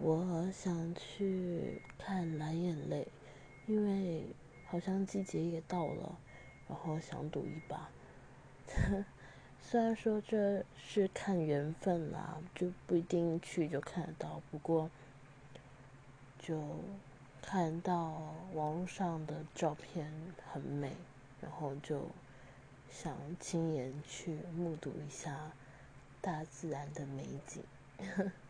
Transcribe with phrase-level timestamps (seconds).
[0.00, 3.08] 我想去看蓝眼泪，
[3.66, 4.24] 因为
[4.64, 6.16] 好像季节也到了，
[6.68, 7.88] 然后想赌一把。
[9.60, 14.88] 虽然说这是看缘分啦，就不一定去就看得到，不过
[16.38, 16.62] 就
[17.42, 20.12] 看到网络上的照片
[20.52, 20.92] 很美，
[21.40, 22.08] 然后就
[22.88, 25.50] 想亲眼去目睹一下
[26.20, 27.64] 大自然的美景。